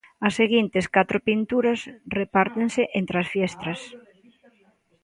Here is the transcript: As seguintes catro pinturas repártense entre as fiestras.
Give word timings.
As 0.27 0.33
seguintes 0.39 0.85
catro 0.95 1.17
pinturas 1.29 1.79
repártense 2.19 2.81
entre 2.99 3.15
as 3.21 3.27
fiestras. 3.33 3.81